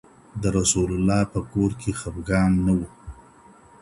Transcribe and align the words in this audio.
د 0.41 0.43
رسول 0.57 0.89
الله 0.97 1.21
په 1.33 1.39
کور 1.51 1.71
کي 1.81 1.91
خفګان 1.99 2.51
نه 2.65 2.73
وو. 2.77 2.87